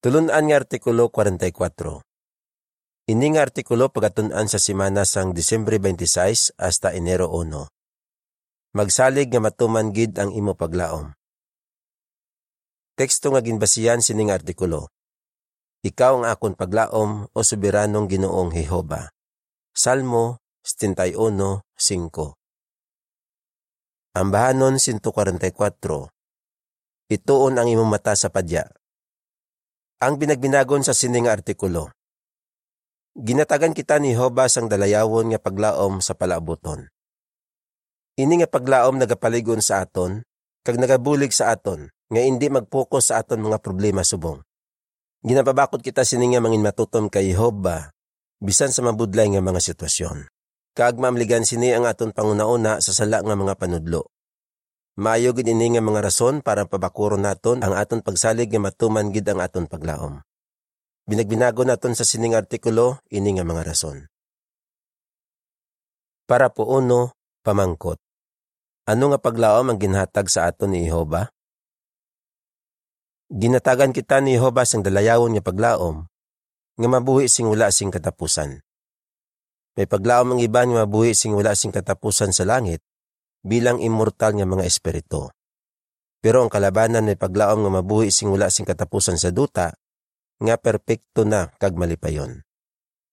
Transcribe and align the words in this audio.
Tulunan 0.00 0.32
nga 0.32 0.56
Artikulo 0.56 1.12
44 1.12 2.00
Ini 3.12 3.26
nga 3.36 3.44
artikulo 3.44 3.92
pagatunan 3.92 4.48
sa 4.48 4.56
simana 4.56 5.04
sang 5.04 5.36
Disyembre 5.36 5.76
26 5.76 6.56
hasta 6.56 6.96
Enero 6.96 7.28
1. 7.28 7.68
Magsalig 8.80 9.28
nga 9.28 9.44
matuman 9.44 9.92
gid 9.92 10.16
ang 10.16 10.32
imo 10.32 10.56
paglaom. 10.56 11.12
Teksto 12.96 13.28
nga 13.36 13.44
ginbasiyan 13.44 14.00
sining 14.00 14.32
artikulo. 14.32 14.88
Ikaw 15.84 16.24
ang 16.24 16.32
akon 16.32 16.56
paglaom 16.56 17.28
o 17.36 17.38
soberanong 17.44 18.08
Ginoong 18.08 18.56
Jehova. 18.56 19.12
Salmo 19.76 20.40
71:5. 20.64 21.60
Ambahanon 24.16 24.80
144. 24.80 26.08
Ituon 27.12 27.60
ang 27.60 27.68
imong 27.68 27.92
mata 27.92 28.16
sa 28.16 28.32
padya 28.32 28.79
ang 30.00 30.16
binagbinagon 30.16 30.80
sa 30.80 30.96
sining 30.96 31.28
artikulo. 31.28 31.92
Ginatagan 33.12 33.76
kita 33.76 34.00
ni 34.00 34.16
Hoba 34.16 34.48
sang 34.48 34.64
dalayawon 34.64 35.28
nga 35.28 35.36
paglaom 35.36 36.00
sa 36.00 36.16
palaabuton. 36.16 36.88
Ini 38.16 38.40
nga 38.40 38.48
paglaom 38.48 38.96
nagapaligon 38.96 39.60
sa 39.60 39.84
aton, 39.84 40.24
kag 40.64 40.80
nagabulig 40.80 41.36
sa 41.36 41.52
aton, 41.52 41.92
nga 42.08 42.20
hindi 42.24 42.48
magpokus 42.48 43.12
sa 43.12 43.20
aton 43.20 43.44
mga 43.44 43.60
problema 43.60 44.00
subong. 44.00 44.40
Ginapabakot 45.20 45.84
kita 45.84 46.00
sini 46.00 46.32
nga 46.32 46.40
mangin 46.40 46.64
matutom 46.64 47.12
kay 47.12 47.36
Hoba, 47.36 47.92
bisan 48.40 48.72
sa 48.72 48.80
mabudlay 48.80 49.28
nga 49.28 49.44
mga 49.44 49.60
sitwasyon. 49.60 50.32
Kag 50.72 50.96
mamligan 50.96 51.44
sini 51.44 51.76
ang 51.76 51.84
aton 51.84 52.16
panguna-una 52.16 52.80
sa 52.80 52.96
sala 52.96 53.20
nga 53.20 53.36
mga 53.36 53.52
panudlo. 53.52 54.08
Maayo 55.00 55.32
gid 55.32 55.48
ini 55.48 55.72
nga 55.72 55.80
mga 55.80 56.04
rason 56.04 56.44
para 56.44 56.68
pabakuron 56.68 57.24
naton 57.24 57.64
ang 57.64 57.72
aton 57.72 58.04
pagsalig 58.04 58.52
nga 58.52 58.60
matuman 58.60 59.08
gid 59.08 59.24
ang 59.32 59.40
aton 59.40 59.64
paglaom. 59.64 60.20
Binagbinago 61.08 61.64
naton 61.64 61.96
sa 61.96 62.04
sining 62.04 62.36
artikulo 62.36 63.00
ini 63.08 63.32
nga 63.32 63.40
mga 63.40 63.64
rason. 63.64 64.04
Para 66.28 66.52
po 66.52 66.68
uno, 66.68 67.16
pamangkot. 67.40 67.96
Ano 68.92 69.08
nga 69.08 69.16
paglaom 69.16 69.72
ang 69.72 69.80
ginhatag 69.80 70.28
sa 70.28 70.44
aton 70.44 70.76
ni 70.76 70.84
Jehova? 70.84 71.32
Ginatagan 73.32 73.96
kita 73.96 74.20
ni 74.20 74.36
Jehova 74.36 74.68
sang 74.68 74.84
dalayawon 74.84 75.32
nga 75.32 75.40
paglaom 75.40 76.04
nga 76.76 76.88
mabuhi 76.92 77.24
sing 77.24 77.48
wala 77.48 77.72
sing 77.72 77.88
katapusan. 77.88 78.60
May 79.80 79.88
paglaom 79.88 80.36
ang 80.36 80.40
iba 80.44 80.60
nga 80.60 80.84
mabuhi 80.84 81.16
sing 81.16 81.32
wala 81.32 81.56
sing 81.56 81.72
katapusan 81.72 82.36
sa 82.36 82.44
langit 82.44 82.84
bilang 83.40 83.80
immortal 83.80 84.36
nga 84.36 84.46
mga 84.46 84.64
espiritu. 84.68 85.32
Pero 86.20 86.44
ang 86.44 86.52
kalabanan 86.52 87.08
may 87.08 87.16
paglaom 87.16 87.64
nga 87.64 87.72
mabuhi 87.80 88.12
sing 88.12 88.28
wala 88.28 88.52
sing 88.52 88.68
katapusan 88.68 89.16
sa 89.16 89.32
duta, 89.32 89.72
nga 90.40 90.54
perpekto 90.60 91.24
na 91.24 91.48
kag 91.56 91.76
malipayon. 91.76 92.44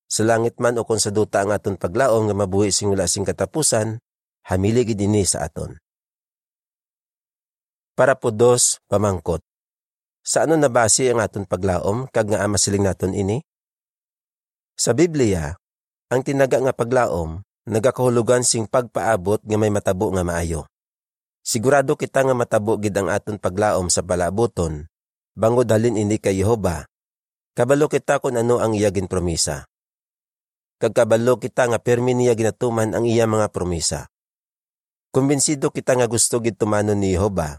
Sa 0.08 0.24
langit 0.24 0.60
man 0.60 0.80
o 0.80 0.88
kung 0.88 1.00
sa 1.00 1.12
duta 1.12 1.44
ang 1.44 1.52
aton 1.52 1.76
paglaom 1.76 2.28
nga 2.28 2.36
mabuhi 2.36 2.72
sing 2.72 2.92
wala 2.92 3.08
sing 3.08 3.28
katapusan, 3.28 4.00
hamili 4.48 4.88
gid 4.88 5.00
ini 5.00 5.24
sa 5.24 5.48
aton. 5.48 5.76
Para 7.96 8.16
po 8.16 8.32
dos, 8.32 8.80
pamangkot. 8.88 9.44
Sa 10.24 10.44
ano 10.44 10.60
nabasi 10.60 11.08
ang 11.08 11.24
aton 11.24 11.48
paglaom 11.48 12.12
kag 12.12 12.28
nga 12.28 12.44
amasiling 12.44 12.84
naton 12.84 13.16
ini? 13.16 13.40
Sa 14.76 14.92
Biblia, 14.92 15.56
ang 16.12 16.22
tinaga 16.24 16.60
nga 16.60 16.76
paglaom 16.76 17.47
nagakahulugan 17.68 18.48
sing 18.48 18.66
pagpaabot 18.66 19.44
nga 19.44 19.58
may 19.60 19.68
matabo 19.68 20.10
nga 20.16 20.24
maayo. 20.24 20.66
Sigurado 21.44 22.00
kita 22.00 22.24
nga 22.24 22.36
matabo 22.36 22.80
gid 22.80 22.96
ang 22.96 23.12
aton 23.12 23.36
paglaom 23.40 23.92
sa 23.92 24.04
palaboton, 24.04 24.88
bangod 25.36 25.68
halin 25.68 26.00
ini 26.00 26.20
kay 26.20 26.40
Jehova. 26.40 26.88
Kabalo 27.56 27.92
kita 27.92 28.24
kung 28.24 28.40
ano 28.40 28.64
ang 28.64 28.72
iya 28.72 28.92
ginpromisa. 28.92 29.68
Kagkabalo 30.78 31.42
kita 31.42 31.68
nga 31.68 31.80
permi 31.82 32.14
niya 32.14 32.38
ginatuman 32.38 32.94
ang 32.94 33.04
iya 33.04 33.26
mga 33.26 33.50
promisa. 33.52 34.08
Kumbinsido 35.12 35.74
kita 35.74 35.98
nga 35.98 36.06
gusto 36.06 36.38
gid 36.44 36.60
tumanon 36.60 37.00
ni 37.00 37.16
Jehova, 37.16 37.58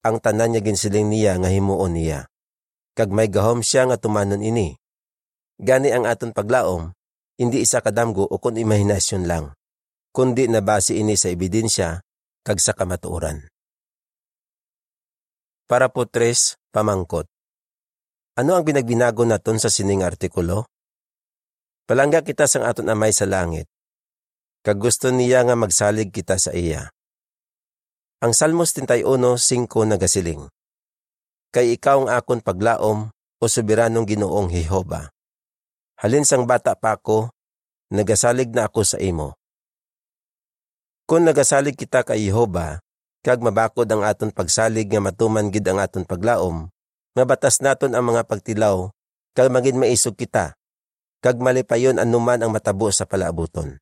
ang 0.00 0.16
tanan 0.22 0.54
niya 0.54 0.62
ginsiling 0.64 1.10
niya 1.10 1.36
nga 1.38 1.52
himuon 1.52 1.92
niya. 1.94 2.26
Kag 2.94 3.10
may 3.10 3.26
gahom 3.28 3.60
siya 3.60 3.90
nga 3.90 3.98
tumanon 3.98 4.40
ini. 4.40 4.78
Gani 5.58 5.90
ang 5.90 6.06
aton 6.06 6.30
paglaom, 6.30 6.94
hindi 7.40 7.62
isa 7.62 7.82
kadamgo 7.82 8.22
o 8.26 8.38
kun 8.38 8.54
imahinasyon 8.58 9.26
lang, 9.26 9.54
kundi 10.14 10.46
nabase 10.46 10.94
ini 10.94 11.18
sa 11.18 11.30
ebidensya 11.30 12.02
kag 12.46 12.58
sa 12.62 12.76
kamatuoran. 12.76 13.50
Para 15.64 15.88
po 15.88 16.04
tres, 16.04 16.60
pamangkot. 16.76 17.24
Ano 18.36 18.58
ang 18.58 18.66
binagbinago 18.66 19.24
naton 19.24 19.56
sa 19.56 19.72
sining 19.72 20.04
artikulo? 20.04 20.68
Palangga 21.86 22.20
kita 22.20 22.50
sang 22.50 22.66
aton 22.66 22.90
amay 22.90 23.14
sa 23.14 23.24
langit. 23.24 23.70
Kag 24.66 24.80
gusto 24.82 25.08
niya 25.14 25.46
nga 25.46 25.56
magsalig 25.56 26.10
kita 26.10 26.36
sa 26.36 26.50
iya. 26.50 26.90
Ang 28.18 28.32
Salmos 28.34 28.72
31:5 28.74 29.38
nagasiling. 29.84 30.48
Kay 31.54 31.78
ikaw 31.78 32.02
ang 32.02 32.10
akon 32.10 32.42
paglaom 32.42 33.14
o 33.14 33.44
soberanong 33.46 34.08
Ginoong 34.08 34.50
Jehova. 34.50 35.13
Halin 35.94 36.26
sang 36.26 36.42
bata 36.42 36.74
pa 36.74 36.98
ako, 36.98 37.30
nagasalig 37.94 38.50
na 38.50 38.66
ako 38.66 38.82
sa 38.82 38.98
imo. 38.98 39.38
Kung 41.06 41.22
nagasalig 41.22 41.78
kita 41.78 42.02
kay 42.02 42.26
Jehova, 42.26 42.82
kag 43.22 43.38
mabakod 43.38 43.86
ang 43.86 44.02
aton 44.02 44.34
pagsalig 44.34 44.90
nga 44.90 44.98
matuman 44.98 45.52
gid 45.52 45.64
ang 45.68 45.78
aton 45.78 46.02
paglaom, 46.02 46.72
mabatas 47.14 47.62
naton 47.62 47.94
ang 47.94 48.10
mga 48.10 48.26
pagtilaw, 48.26 48.90
kag 49.36 49.52
magin 49.52 49.78
maisog 49.78 50.16
kita, 50.18 50.56
kag 51.22 51.38
malipayon 51.38 52.02
anuman 52.02 52.42
ang 52.42 52.50
matabo 52.50 52.90
sa 52.90 53.06
palaabuton. 53.06 53.78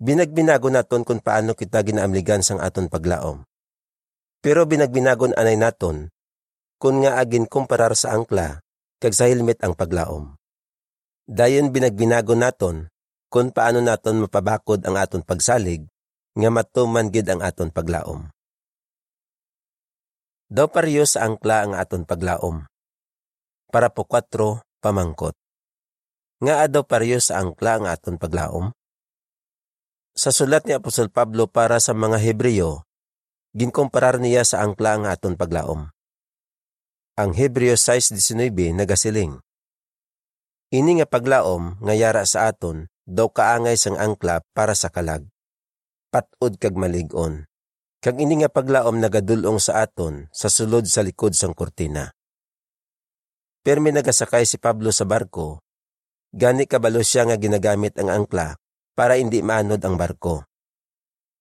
Binagbinago 0.00 0.72
naton 0.72 1.04
kung 1.04 1.20
paano 1.20 1.52
kita 1.52 1.84
ginaamligan 1.84 2.40
sang 2.40 2.60
aton 2.60 2.88
paglaom. 2.88 3.44
Pero 4.40 4.64
binagbinagon 4.64 5.36
anay 5.36 5.60
naton, 5.60 6.08
kung 6.80 7.04
nga 7.04 7.20
agin 7.20 7.44
kumparar 7.44 7.92
sa 7.92 8.16
angkla, 8.16 8.64
kag 8.96 9.12
sa 9.12 9.28
helmet 9.28 9.60
ang 9.60 9.76
paglaom. 9.76 10.39
Dayon 11.30 11.70
binagbinago 11.70 12.34
naton 12.34 12.90
kung 13.30 13.54
paano 13.54 13.78
naton 13.78 14.26
mapabakod 14.26 14.82
ang 14.82 14.98
aton 14.98 15.22
pagsalig 15.22 15.86
nga 16.34 16.50
matuman 16.50 17.06
gid 17.06 17.30
ang 17.30 17.38
aton 17.38 17.70
paglaom. 17.70 18.26
Daw 20.50 20.66
pareho 20.66 21.06
sa 21.06 21.30
angkla 21.30 21.62
ang 21.62 21.78
aton 21.78 22.02
paglaom. 22.02 22.66
Para 23.70 23.94
po 23.94 24.02
4 24.02 24.58
pamangkot. 24.82 25.38
Nga 26.42 26.66
adaw 26.66 26.82
pareho 26.82 27.22
sa 27.22 27.38
angkla 27.38 27.78
ang 27.78 27.86
aton 27.86 28.18
paglaom. 28.18 28.74
Sa 30.18 30.34
sulat 30.34 30.66
ni 30.66 30.74
Apostol 30.74 31.14
Pablo 31.14 31.46
para 31.46 31.78
sa 31.78 31.94
mga 31.94 32.18
Hebreo, 32.18 32.82
ginkomparar 33.54 34.18
niya 34.18 34.42
sa 34.42 34.66
angkla 34.66 34.98
ang 34.98 35.06
aton 35.06 35.38
paglaom. 35.38 35.94
Ang 37.14 37.30
Hebreo 37.38 37.78
6.19 37.78 38.74
nagasiling, 38.74 39.38
Ini 40.70 41.02
nga 41.02 41.06
paglaom 41.10 41.82
nga 41.82 41.94
yara 41.98 42.22
sa 42.22 42.46
aton, 42.46 42.86
daw 43.02 43.26
kaangay 43.26 43.74
sang 43.74 43.98
angkla 43.98 44.38
para 44.54 44.78
sa 44.78 44.86
kalag. 44.86 45.26
Patod 46.14 46.62
kag 46.62 46.78
maligon. 46.78 47.50
Kag 47.98 48.22
ini 48.22 48.38
nga 48.38 48.46
paglaom 48.46 49.02
nagadulong 49.02 49.58
sa 49.58 49.82
aton 49.82 50.30
sa 50.30 50.46
sulod 50.46 50.86
sa 50.86 51.02
likod 51.02 51.34
sang 51.34 51.58
kortina. 51.58 52.14
Permi 53.66 53.90
nagasakay 53.90 54.46
si 54.46 54.62
Pablo 54.62 54.94
sa 54.94 55.02
barko, 55.02 55.58
gani 56.30 56.70
kabalo 56.70 57.02
siya 57.02 57.26
nga 57.26 57.34
ginagamit 57.34 57.98
ang 57.98 58.22
angkla 58.22 58.54
para 58.94 59.18
hindi 59.18 59.42
maanod 59.42 59.82
ang 59.82 59.98
barko. 59.98 60.46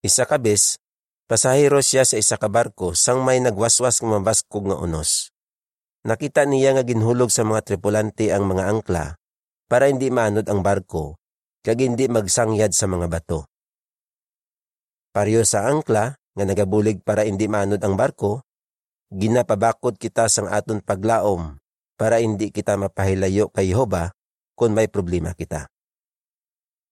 Isa 0.02 0.26
kabis, 0.26 0.82
pasahero 1.30 1.86
siya 1.86 2.02
sa 2.02 2.18
isa 2.18 2.42
ka 2.42 2.50
barko 2.50 2.98
sang 2.98 3.22
may 3.22 3.38
nagwaswas 3.38 4.02
ng 4.02 4.10
mabaskog 4.10 4.74
nga 4.74 4.78
unos. 4.82 5.30
Nakita 6.08 6.48
niya 6.48 6.80
nga 6.80 6.84
ginhulog 6.88 7.28
sa 7.28 7.44
mga 7.44 7.60
tripulante 7.68 8.32
ang 8.32 8.48
mga 8.48 8.72
angkla 8.72 9.20
para 9.68 9.92
hindi 9.92 10.08
manod 10.08 10.48
ang 10.48 10.64
barko 10.64 11.20
kag 11.60 11.84
hindi 11.84 12.08
magsangyad 12.08 12.72
sa 12.72 12.88
mga 12.88 13.12
bato. 13.12 13.44
Pariyo 15.12 15.44
sa 15.44 15.68
angkla 15.68 16.16
nga 16.16 16.44
nagabulig 16.48 17.04
para 17.04 17.28
hindi 17.28 17.52
manod 17.52 17.84
ang 17.84 18.00
barko, 18.00 18.48
ginapabakod 19.12 20.00
kita 20.00 20.32
sang 20.32 20.48
aton 20.48 20.80
paglaom 20.80 21.60
para 22.00 22.24
hindi 22.24 22.48
kita 22.48 22.80
mapahilayo 22.80 23.52
kay 23.52 23.76
Jehova 23.76 24.16
kung 24.56 24.72
may 24.72 24.88
problema 24.88 25.36
kita. 25.36 25.68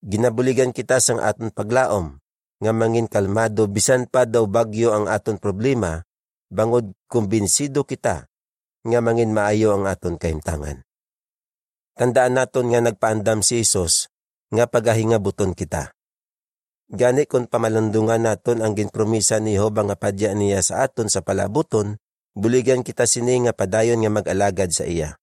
Ginabuligan 0.03 0.75
kita 0.75 0.99
sang 0.99 1.23
aton 1.23 1.47
paglaom 1.55 2.19
nga 2.59 2.71
mangin 2.75 3.07
kalmado 3.07 3.71
bisan 3.71 4.03
pa 4.03 4.27
daw 4.27 4.43
bagyo 4.51 4.91
ang 4.91 5.07
aton 5.07 5.39
problema 5.39 6.03
bangod 6.51 6.91
kumbinsido 7.07 7.87
kita 7.87 8.27
nga 8.87 8.99
mangin 9.03 9.35
maayo 9.35 9.75
ang 9.75 9.83
aton 9.83 10.15
kahimtangan. 10.15 10.87
Tandaan 11.99 12.39
naton 12.39 12.71
nga 12.71 12.79
nagpaandam 12.79 13.43
si 13.43 13.67
Isos 13.67 14.07
nga 14.47 14.63
pagahinga 14.63 15.19
buton 15.19 15.51
kita. 15.51 15.91
Gani 16.87 17.27
kung 17.27 17.51
pamalandungan 17.51 18.23
naton 18.23 18.63
ang 18.63 18.71
ginpromisa 18.71 19.43
ni 19.43 19.59
Jehovah 19.59 19.91
nga 19.91 19.97
padya 19.99 20.31
niya 20.31 20.63
sa 20.63 20.87
aton 20.87 21.11
sa 21.11 21.19
palabuton, 21.19 21.99
buligan 22.31 22.79
kita 22.79 23.03
sini 23.03 23.43
nga 23.43 23.51
padayon 23.51 23.99
nga 23.99 24.11
mag-alagad 24.13 24.71
sa 24.71 24.87
iya. 24.87 25.19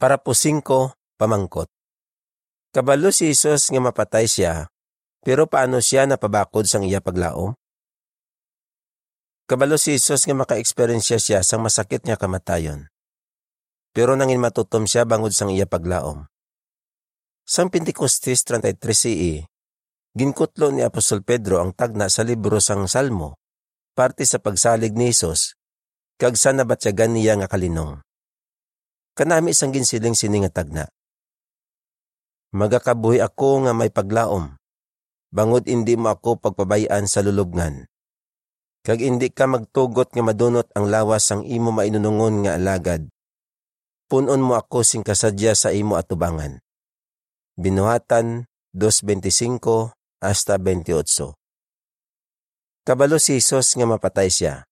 Para 0.00 0.16
po 0.16 0.32
singko, 0.32 0.96
pamangkot. 1.20 1.68
Kabalo 2.72 3.12
si 3.12 3.28
Isos 3.28 3.68
nga 3.68 3.78
mapatay 3.84 4.24
siya, 4.24 4.72
pero 5.20 5.44
paano 5.44 5.84
siya 5.84 6.08
napabakod 6.08 6.64
sang 6.64 6.88
iya 6.88 7.04
paglaom? 7.04 7.52
Kabalo 9.52 9.76
si 9.76 10.00
Isos 10.00 10.24
nga 10.24 10.32
maka-experience 10.32 11.12
siya 11.12 11.44
sang 11.44 11.60
masakit 11.60 12.00
nga 12.08 12.16
kamatayon. 12.16 12.88
Pero 13.92 14.16
nangin 14.16 14.40
matutom 14.40 14.88
siya 14.88 15.04
bangod 15.04 15.36
sang 15.36 15.52
iya 15.52 15.68
paglaom. 15.68 16.24
Sang 17.44 17.68
Pentecostes 17.68 18.48
33 18.48 18.80
CE, 18.96 19.44
ginkutlo 20.16 20.72
ni 20.72 20.80
Apostol 20.80 21.20
Pedro 21.20 21.60
ang 21.60 21.76
tagna 21.76 22.08
sa 22.08 22.24
libro 22.24 22.64
sang 22.64 22.88
Salmo, 22.88 23.36
parte 23.92 24.24
sa 24.24 24.40
pagsalig 24.40 24.96
ni 24.96 25.12
Isos, 25.12 25.52
kag 26.16 26.40
sa 26.40 26.56
niya 26.56 27.36
nga 27.36 27.44
kalinong. 27.44 28.00
Kanami 29.12 29.52
sang 29.52 29.76
ginsiling 29.76 30.16
sini 30.16 30.48
nga 30.48 30.64
tagna. 30.64 30.88
Magakabuhi 32.56 33.20
ako 33.20 33.68
nga 33.68 33.76
may 33.76 33.92
paglaom, 33.92 34.56
bangod 35.28 35.68
indi 35.68 35.92
mo 36.00 36.08
ako 36.08 36.40
pagpabayaan 36.40 37.04
sa 37.04 37.20
lulubngan. 37.20 37.91
Kag 38.82 38.98
indi 38.98 39.30
ka 39.30 39.46
magtugot 39.46 40.10
nga 40.10 40.26
madunot 40.26 40.66
ang 40.74 40.90
lawas 40.90 41.30
sang 41.30 41.46
imo 41.46 41.70
mainunungon 41.70 42.42
nga 42.42 42.58
alagad. 42.58 43.06
Punon 44.10 44.42
mo 44.42 44.58
ako 44.58 44.82
sing 44.82 45.06
kasadya 45.06 45.54
sa 45.54 45.70
imo 45.70 45.94
atubangan. 45.94 46.58
Binuhatan 47.54 48.50
2.25 48.74 49.94
hasta 50.18 50.58
28. 50.58 50.98
Kabalo 52.82 53.22
si 53.22 53.38
Jesus 53.38 53.78
nga 53.78 53.86
mapatay 53.86 54.26
siya. 54.26 54.66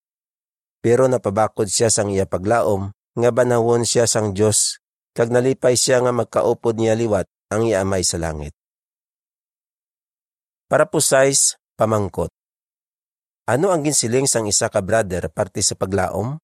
Pero 0.83 1.07
napabakod 1.07 1.71
siya 1.71 1.87
sang 1.87 2.11
iya 2.11 2.27
paglaom, 2.27 2.91
nga 3.15 3.31
banawon 3.31 3.87
siya 3.87 4.11
sang 4.11 4.35
Dios 4.35 4.83
kag 5.15 5.31
nalipay 5.31 5.79
siya 5.79 6.03
nga 6.03 6.11
magkaupod 6.11 6.75
niya 6.83 6.99
liwat 6.99 7.31
ang 7.55 7.62
iamay 7.62 8.03
sa 8.03 8.19
langit. 8.19 8.59
Para 10.67 10.91
po 10.91 10.99
size, 10.99 11.55
pamangkot. 11.79 12.39
Ano 13.48 13.72
ang 13.72 13.81
ginsiling 13.81 14.28
sang 14.28 14.44
isa 14.44 14.69
ka 14.69 14.84
brother 14.84 15.32
parte 15.32 15.64
sa 15.64 15.72
paglaom? 15.72 16.37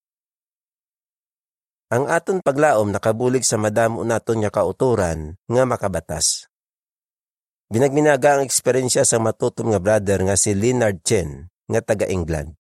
Ang 1.87 2.04
aton 2.10 2.43
paglaom 2.43 2.90
nakabulig 2.90 3.46
sa 3.46 3.54
madamo 3.54 4.02
naton 4.02 4.43
nga 4.43 4.50
kauturan 4.50 5.38
nga 5.46 5.62
makabatas. 5.62 6.50
Binagminaga 7.70 8.38
ang 8.38 8.43
eksperyensya 8.43 9.06
sa 9.06 9.22
matutom 9.22 9.70
nga 9.70 9.78
brother 9.78 10.19
nga 10.26 10.34
si 10.34 10.50
Leonard 10.50 11.06
Chen 11.06 11.46
nga 11.70 11.78
taga 11.78 12.10
England. 12.10 12.58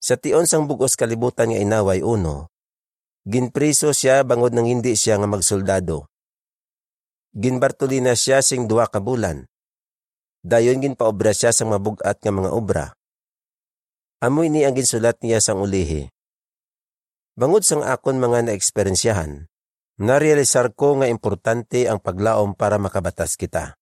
Sa 0.00 0.16
tion 0.16 0.48
sang 0.48 0.64
bugos 0.64 0.96
kalibutan 0.96 1.52
nga 1.52 1.60
inaway 1.60 2.00
uno, 2.00 2.48
ginpriso 3.28 3.92
siya 3.92 4.24
bangod 4.24 4.56
nang 4.56 4.64
hindi 4.64 4.96
siya 4.96 5.20
nga 5.20 5.28
magsoldado. 5.28 6.08
Ginbartolina 7.36 8.16
siya 8.16 8.40
sing 8.40 8.64
duwa 8.64 8.88
ka 8.88 8.96
bulan. 8.96 9.44
Dayon 10.40 10.80
ginpaobra 10.80 11.36
siya 11.36 11.52
sang 11.52 11.68
mabugat 11.68 12.16
nga 12.16 12.32
mga 12.32 12.48
obra. 12.48 12.95
Amoy 14.16 14.48
ni 14.48 14.64
ang 14.64 14.72
ginsulat 14.72 15.20
niya 15.20 15.44
sang 15.44 15.60
ulihi. 15.60 16.08
Bangod 17.36 17.68
sang 17.68 17.84
akon 17.84 18.16
mga 18.16 18.48
naeksperyensyahan, 18.48 19.44
narealisar 20.00 20.72
ko 20.72 20.96
nga 20.96 21.04
importante 21.04 21.84
ang 21.84 22.00
paglaom 22.00 22.56
para 22.56 22.80
makabatas 22.80 23.36
kita. 23.36 23.76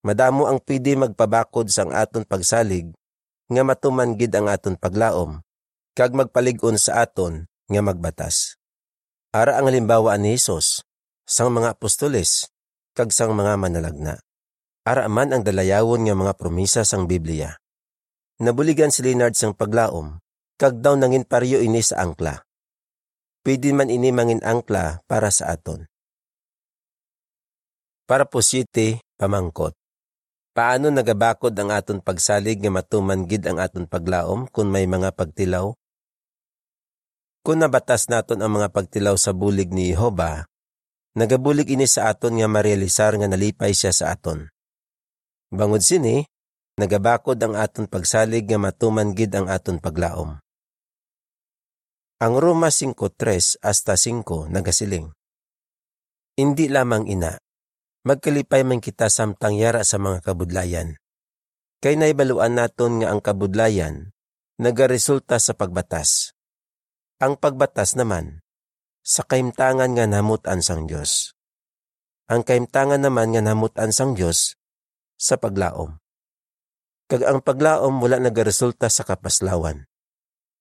Madamo 0.00 0.48
ang 0.48 0.64
pwede 0.64 0.96
magpabakod 0.96 1.68
sang 1.68 1.92
aton 1.92 2.24
pagsalig 2.24 2.88
nga 3.52 3.60
matuman 3.60 4.16
gid 4.16 4.32
ang 4.32 4.48
aton 4.48 4.80
paglaom 4.80 5.44
kag 5.92 6.16
magpalig-on 6.16 6.80
sa 6.80 7.04
aton 7.04 7.44
nga 7.68 7.84
magbatas. 7.84 8.56
Ara 9.36 9.60
ang 9.60 9.68
halimbawa 9.68 10.16
ni 10.16 10.40
Hesus 10.40 10.80
sang 11.28 11.52
mga 11.52 11.76
apostoles 11.76 12.48
kag 12.96 13.12
sang 13.12 13.36
mga 13.36 13.60
manalagna. 13.60 14.24
Ara 14.88 15.04
man 15.12 15.36
ang 15.36 15.44
dalayawon 15.44 16.08
nga 16.08 16.16
mga 16.16 16.32
promisa 16.40 16.80
sang 16.88 17.04
Biblia. 17.04 17.60
Nabuligan 18.40 18.88
si 18.88 19.04
Leonard 19.04 19.36
sang 19.36 19.52
paglaom, 19.52 20.16
kag 20.56 20.80
daw 20.80 20.96
nangin 20.96 21.28
paryo 21.28 21.60
ini 21.60 21.84
sa 21.84 22.00
angkla. 22.00 22.40
Pwede 23.44 23.68
man 23.76 23.92
ini 23.92 24.08
mangin 24.16 24.40
angkla 24.40 25.04
para 25.04 25.28
sa 25.28 25.52
aton. 25.52 25.84
Para 28.08 28.24
po 28.24 28.40
siti, 28.40 28.96
pamangkot. 29.20 29.76
Paano 30.56 30.88
nagabakod 30.88 31.52
ang 31.52 31.68
aton 31.68 32.00
pagsalig 32.00 32.64
nga 32.64 32.72
matuman 32.72 33.28
gid 33.28 33.44
ang 33.44 33.60
aton 33.60 33.84
paglaom 33.84 34.48
kung 34.48 34.72
may 34.72 34.88
mga 34.88 35.12
pagtilaw? 35.12 35.76
Kung 37.44 37.60
nabatas 37.60 38.08
naton 38.08 38.40
ang 38.40 38.56
mga 38.56 38.72
pagtilaw 38.72 39.20
sa 39.20 39.36
bulig 39.36 39.68
ni 39.68 39.92
Jehova, 39.92 40.48
nagabulig 41.12 41.68
ini 41.68 41.84
sa 41.84 42.08
aton 42.08 42.40
nga 42.40 42.48
marealisar 42.48 43.20
nga 43.20 43.28
nalipay 43.28 43.76
siya 43.76 43.92
sa 43.92 44.16
aton. 44.16 44.48
Bangod 45.52 45.84
sini, 45.84 46.24
nagabakod 46.78 47.40
ang 47.40 47.56
aton 47.58 47.88
pagsalig 47.90 48.46
nga 48.46 48.60
matuman 48.60 49.16
gid 49.16 49.34
ang 49.34 49.50
aton 49.50 49.80
paglaom. 49.80 50.38
Ang 52.20 52.34
Roma 52.36 52.68
5.3 52.68 53.64
hasta 53.64 53.96
5 53.96 54.52
nagasiling. 54.52 55.08
Hindi 56.36 56.68
lamang 56.68 57.08
ina, 57.08 57.40
magkalipay 58.04 58.60
man 58.60 58.84
kita 58.84 59.08
samtang 59.08 59.56
yara 59.56 59.82
sa 59.88 59.96
mga 59.96 60.20
kabudlayan. 60.24 61.00
Kay 61.80 61.96
naibaluan 61.96 62.60
naton 62.60 63.00
nga 63.00 63.08
ang 63.08 63.24
kabudlayan 63.24 64.12
nagaresulta 64.60 65.40
sa 65.40 65.56
pagbatas. 65.56 66.36
Ang 67.24 67.40
pagbatas 67.40 67.96
naman 67.96 68.44
sa 69.00 69.24
kaimtangan 69.24 69.96
nga 69.96 70.04
namutan 70.04 70.60
sang 70.60 70.84
Dios. 70.84 71.32
Ang 72.28 72.44
kaimtangan 72.44 73.00
naman 73.00 73.32
nga 73.32 73.40
namutan 73.40 73.96
sang 73.96 74.12
Dios 74.12 74.60
sa 75.16 75.40
paglaom 75.40 75.96
kag 77.10 77.26
ang 77.26 77.42
paglaom 77.42 77.98
wala 77.98 78.22
nagaresulta 78.22 78.86
sa 78.86 79.02
kapaslawan. 79.02 79.82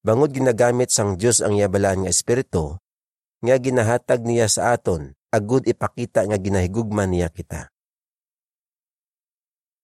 Bangod 0.02 0.34
ginagamit 0.34 0.90
sang 0.90 1.14
Dios 1.14 1.46
ang 1.46 1.54
yabalaan 1.54 2.04
nga 2.04 2.10
espiritu, 2.10 2.82
nga 3.46 3.56
ginahatag 3.62 4.26
niya 4.26 4.50
sa 4.50 4.74
aton, 4.74 5.14
agud 5.30 5.70
ipakita 5.70 6.26
nga 6.26 6.42
ginahigugman 6.42 7.14
niya 7.14 7.30
kita. 7.30 7.70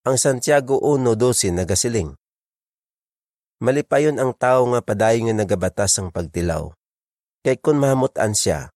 Ang 0.09 0.17
Santiago 0.17 0.81
1.12 0.81 1.53
nagasiling. 1.53 2.17
Malipayon 3.61 4.17
ang 4.17 4.33
tao 4.33 4.65
nga 4.73 4.81
padayon 4.81 5.29
nga 5.29 5.45
nagabatas 5.45 5.97
ang 6.01 6.09
pagtilaw. 6.11 6.73
Kay 7.45 7.61
kun 7.61 7.77
mahamutan 7.77 8.33
siya, 8.33 8.73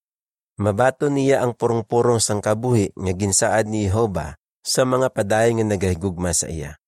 mabato 0.61 1.09
niya 1.09 1.41
ang 1.41 1.57
purong-purong 1.57 2.21
sang 2.21 2.39
kabuhi 2.39 2.93
nga 2.93 3.13
ginsaad 3.17 3.65
ni 3.65 3.89
Jehova 3.89 4.37
sa 4.61 4.85
mga 4.85 5.09
padayon 5.09 5.61
nga 5.61 5.75
nagahigugma 5.75 6.31
sa 6.31 6.47
iya. 6.47 6.78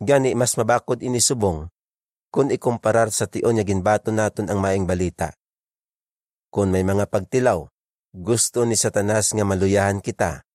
Gani 0.00 0.32
mas 0.32 0.56
mabakod 0.56 1.04
ini 1.04 1.20
subong 1.20 1.68
kung 2.32 2.48
ikumparar 2.48 3.12
sa 3.12 3.28
tion 3.28 3.52
niya 3.52 3.66
ginbato 3.68 4.08
naton 4.08 4.48
ang 4.48 4.62
maing 4.62 4.88
balita. 4.88 5.34
Kung 6.48 6.72
may 6.72 6.86
mga 6.86 7.10
pagtilaw, 7.10 7.68
gusto 8.16 8.64
ni 8.64 8.78
Satanas 8.78 9.36
nga 9.36 9.44
maluyahan 9.44 10.00
kita. 10.00 10.46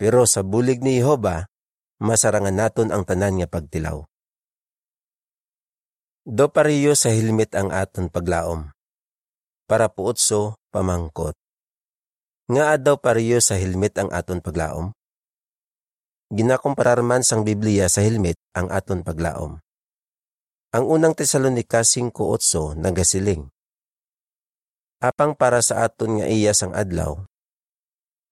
Pero 0.00 0.26
sa 0.26 0.42
bulig 0.42 0.82
ni 0.82 0.98
Jehova, 0.98 1.46
masarangan 2.02 2.54
naton 2.54 2.88
ang 2.90 3.06
tanan 3.06 3.38
nga 3.38 3.46
pagtilaw. 3.50 4.02
Do 6.24 6.48
pariyo 6.48 6.96
sa 6.96 7.12
hilmit 7.12 7.52
ang 7.52 7.68
aton 7.68 8.08
paglaom. 8.08 8.72
Para 9.68 9.92
puotso, 9.92 10.56
pamangkot. 10.72 11.36
Nga 12.48 12.80
adaw 12.80 12.96
pariyo 12.96 13.44
sa 13.44 13.60
hilmit 13.60 13.92
ang 14.00 14.08
aton 14.08 14.40
paglaom? 14.40 14.96
Ginakumparar 16.34 16.98
man 17.06 17.22
sang 17.22 17.46
Biblia 17.46 17.86
sa 17.86 18.02
helmet 18.02 18.34
ang 18.58 18.66
aton 18.66 19.06
paglaom. 19.06 19.62
Ang 20.74 20.84
unang 20.90 21.14
Tesalonika 21.14 21.86
5.8 21.86 22.74
nagasiling. 22.74 23.46
Apang 24.98 25.38
para 25.38 25.62
sa 25.62 25.86
aton 25.86 26.18
nga 26.18 26.26
iya 26.26 26.50
sang 26.50 26.74
adlaw, 26.74 27.22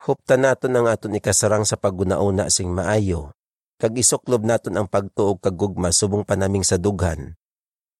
hupta 0.03 0.35
naton 0.35 0.75
ang 0.75 0.91
aton 0.91 1.15
ikasarang 1.15 1.63
sa 1.63 1.79
paggunauna 1.79 2.51
sing 2.51 2.75
maayo, 2.75 3.39
kag 3.79 3.95
isuklob 3.95 4.43
naton 4.43 4.83
ang 4.83 4.91
pagtuog 4.91 5.39
kag 5.39 5.55
gugma 5.55 5.95
subong 5.95 6.27
panaming 6.27 6.67
sa 6.67 6.83
dughan, 6.83 7.39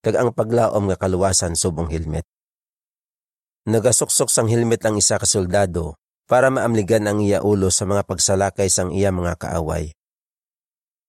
kag 0.03 0.19
ang 0.19 0.35
paglaom 0.35 0.91
nga 0.91 0.99
kaluwasan 0.99 1.55
subong 1.55 1.95
helmet. 1.95 2.27
Nagasuksok 3.71 4.27
sang 4.27 4.51
helmet 4.51 4.83
ang 4.83 4.99
isa 4.99 5.15
ka 5.15 5.31
soldado 5.31 6.02
para 6.27 6.49
maamligan 6.51 7.05
ang 7.07 7.19
iya 7.21 7.43
ulo 7.45 7.69
sa 7.69 7.87
mga 7.87 8.07
pagsalakay 8.07 8.69
sang 8.71 8.91
iya 8.95 9.13
mga 9.13 9.37
kaaway. 9.39 9.93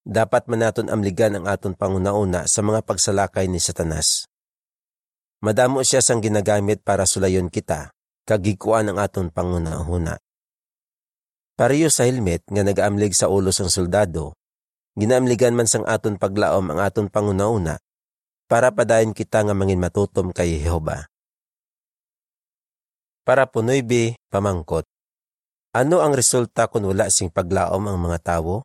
Dapat 0.04 0.52
man 0.52 0.68
naton 0.68 0.92
amligan 0.92 1.40
ang 1.40 1.48
aton 1.48 1.80
pangunauna 1.80 2.44
sa 2.44 2.60
mga 2.60 2.84
pagsalakay 2.84 3.48
ni 3.48 3.64
Satanas. 3.64 4.28
Madamo 5.40 5.80
siya 5.84 6.04
sang 6.04 6.20
ginagamit 6.20 6.84
para 6.84 7.08
sulayon 7.08 7.48
kita, 7.48 7.96
kagikuan 8.28 8.92
ang 8.92 9.00
aton 9.00 9.32
pangunahuna. 9.32 10.20
Pariyo 11.56 11.88
sa 11.88 12.04
helmet 12.04 12.44
nga 12.52 12.68
nagaamlig 12.68 13.16
sa 13.16 13.32
ulo 13.32 13.56
sang 13.56 13.72
soldado, 13.72 14.36
ginaamligan 15.00 15.56
man 15.56 15.72
sang 15.72 15.88
aton 15.88 16.20
paglaom 16.20 16.72
ang 16.72 16.80
aton 16.84 17.08
pangunauna 17.08 17.80
para 18.48 18.70
padayon 18.70 19.18
kita 19.18 19.42
nga 19.42 19.56
mangin 19.58 19.80
matutom 19.80 20.30
kay 20.30 20.62
Jehova. 20.62 21.08
Para 23.24 23.48
punoy 23.48 23.82
bi 23.82 24.14
pamangkot. 24.28 24.93
Ano 25.74 26.06
ang 26.06 26.14
resulta 26.14 26.70
kung 26.70 26.86
wala 26.86 27.10
sing 27.10 27.34
paglaom 27.34 27.90
ang 27.90 27.98
mga 27.98 28.22
tawo? 28.22 28.62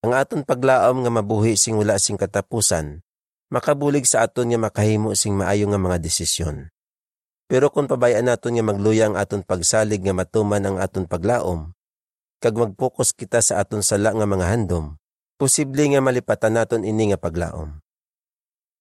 Ang 0.00 0.16
aton 0.16 0.40
paglaom 0.40 1.04
nga 1.04 1.12
mabuhi 1.12 1.60
sing 1.60 1.76
wala 1.76 2.00
sing 2.00 2.16
katapusan, 2.16 3.04
makabulig 3.52 4.08
sa 4.08 4.24
aton 4.24 4.48
nga 4.48 4.56
makahimo 4.56 5.12
sing 5.12 5.36
maayo 5.36 5.68
nga 5.68 5.76
mga 5.76 6.00
desisyon. 6.00 6.72
Pero 7.52 7.68
kung 7.68 7.84
pabayaan 7.84 8.32
naton 8.32 8.56
nga 8.56 8.64
magluya 8.64 9.12
ang 9.12 9.20
aton 9.20 9.44
pagsalig 9.44 10.00
nga 10.00 10.16
matuman 10.16 10.64
ang 10.64 10.80
aton 10.80 11.04
paglaom, 11.04 11.76
kag 12.40 12.56
magpokus 12.56 13.12
kita 13.12 13.44
sa 13.44 13.60
aton 13.60 13.84
sala 13.84 14.16
nga 14.16 14.24
mga 14.24 14.48
handom, 14.48 14.96
posible 15.36 15.84
nga 15.84 16.00
malipatan 16.00 16.56
naton 16.56 16.80
ini 16.80 17.12
nga 17.12 17.20
paglaom. 17.20 17.76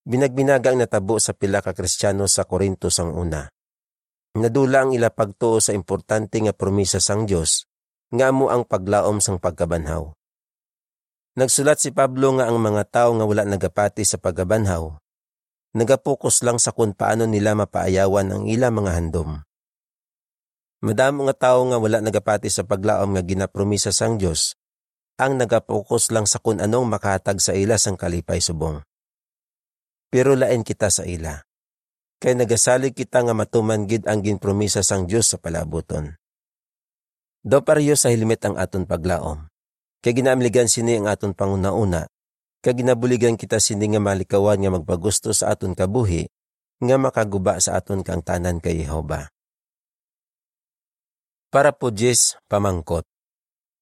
Binagbinaga 0.07 0.71
ang 0.71 0.79
natabo 0.79 1.19
sa 1.19 1.35
pila 1.35 1.59
ka 1.59 1.75
Kristiyano 1.75 2.31
sa 2.31 2.47
Korinto 2.47 2.87
sang 2.87 3.11
una. 3.11 3.51
Nadula 4.37 4.85
ang 4.85 4.93
ila 4.93 5.09
pagtuo 5.09 5.57
sa 5.57 5.73
importante 5.73 6.37
nga 6.37 6.53
promisa 6.53 7.01
sang 7.01 7.25
Dios 7.25 7.65
nga 8.13 8.29
amo 8.29 8.53
ang 8.53 8.69
paglaom 8.69 9.17
sang 9.17 9.41
pagkabanhaw. 9.41 10.13
Nagsulat 11.41 11.81
si 11.81 11.89
Pablo 11.89 12.37
nga 12.37 12.45
ang 12.45 12.61
mga 12.61 12.85
tao 12.85 13.17
nga 13.17 13.25
wala 13.25 13.49
nagapati 13.49 14.05
sa 14.05 14.21
pagkabanhaw, 14.21 14.93
nagapokus 15.73 16.45
lang 16.45 16.61
sa 16.61 16.69
kung 16.69 16.93
paano 16.93 17.25
nila 17.25 17.57
mapaayawan 17.57 18.29
ang 18.29 18.43
ila 18.45 18.69
mga 18.69 18.91
handom. 18.93 19.41
Madamo 20.85 21.25
nga 21.25 21.49
tao 21.49 21.65
nga 21.73 21.81
wala 21.81 21.97
nagapati 22.05 22.53
sa 22.53 22.61
paglaom 22.61 23.17
nga 23.17 23.25
ginapromisa 23.25 23.89
sang 23.89 24.21
Dios, 24.21 24.53
ang 25.17 25.41
nagapokus 25.41 26.13
lang 26.13 26.29
sa 26.29 26.37
kung 26.37 26.61
anong 26.61 26.85
makahatag 26.85 27.41
sa 27.41 27.57
ila 27.57 27.81
sang 27.81 27.97
kalipay 27.97 28.37
subong. 28.37 28.85
Pero 30.13 30.37
lain 30.37 30.61
kita 30.61 30.93
sa 30.93 31.09
ila 31.09 31.46
kay 32.17 32.33
nagasalig 32.33 32.97
kita 32.97 33.21
nga 33.21 33.33
matuman 33.37 33.85
gid 33.85 34.09
ang 34.09 34.25
ginpromisa 34.25 34.81
sang 34.81 35.05
Dios 35.05 35.29
sa 35.29 35.37
palaboton. 35.37 36.17
Do 37.45 37.61
pareho 37.61 37.93
sa 37.93 38.09
hilmet 38.09 38.41
ang 38.43 38.57
aton 38.57 38.89
paglaom. 38.89 39.47
Kay 40.01 40.21
ginaamligan 40.21 40.69
sini 40.69 40.97
ang 40.97 41.09
aton 41.09 41.33
panguna-una, 41.33 42.09
kay 42.61 42.73
ginabuligan 42.77 43.37
kita 43.37 43.61
sini 43.61 43.93
nga 43.93 44.01
malikawan 44.01 44.57
nga 44.61 44.73
magpagusto 44.73 45.33
sa 45.33 45.53
aton 45.53 45.77
kabuhi, 45.77 46.29
nga 46.81 46.95
makaguba 46.97 47.57
sa 47.61 47.77
aton 47.77 48.01
kang 48.05 48.21
tanan 48.21 48.61
kay 48.61 48.85
Jehova. 48.85 49.29
Para 51.47 51.71
po 51.71 51.89
Jis, 51.89 52.35
pamangkot. 52.51 53.07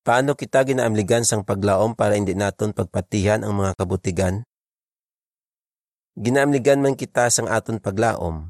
Paano 0.06 0.38
kita 0.38 0.62
ginaamligan 0.62 1.25
sang 1.25 1.42
paglaom 1.42 1.98
para 1.98 2.13
hindi 2.13 2.38
naton 2.38 2.77
pagpatihan 2.77 3.42
ang 3.42 3.58
mga 3.58 3.74
kabutigan 3.74 4.46
Ginamligan 6.15 6.79
man 6.79 6.95
kita 6.95 7.27
sang 7.27 7.51
aton 7.51 7.75
paglaom, 7.75 8.48